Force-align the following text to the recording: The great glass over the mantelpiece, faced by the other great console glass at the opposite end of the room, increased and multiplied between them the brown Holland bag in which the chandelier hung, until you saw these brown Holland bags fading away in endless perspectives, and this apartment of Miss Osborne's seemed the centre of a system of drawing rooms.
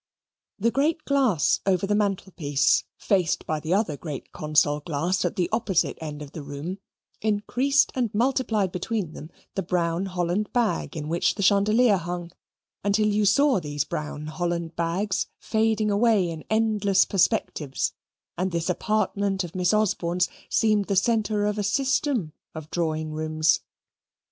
The 0.57 0.71
great 0.71 1.05
glass 1.05 1.59
over 1.63 1.85
the 1.85 1.93
mantelpiece, 1.93 2.85
faced 2.97 3.45
by 3.45 3.59
the 3.59 3.75
other 3.75 3.95
great 3.95 4.31
console 4.31 4.79
glass 4.79 5.23
at 5.23 5.35
the 5.35 5.47
opposite 5.51 5.95
end 6.01 6.23
of 6.23 6.31
the 6.31 6.41
room, 6.41 6.79
increased 7.21 7.91
and 7.93 8.11
multiplied 8.11 8.71
between 8.71 9.13
them 9.13 9.29
the 9.53 9.61
brown 9.61 10.07
Holland 10.07 10.51
bag 10.53 10.97
in 10.97 11.07
which 11.07 11.35
the 11.35 11.43
chandelier 11.43 11.97
hung, 11.97 12.31
until 12.83 13.05
you 13.09 13.25
saw 13.25 13.59
these 13.59 13.83
brown 13.83 14.25
Holland 14.25 14.75
bags 14.75 15.27
fading 15.37 15.91
away 15.91 16.31
in 16.31 16.45
endless 16.49 17.05
perspectives, 17.05 17.93
and 18.39 18.51
this 18.51 18.71
apartment 18.71 19.43
of 19.43 19.53
Miss 19.53 19.71
Osborne's 19.71 20.29
seemed 20.49 20.85
the 20.85 20.95
centre 20.95 21.45
of 21.45 21.59
a 21.59 21.63
system 21.63 22.33
of 22.55 22.71
drawing 22.71 23.13
rooms. 23.13 23.59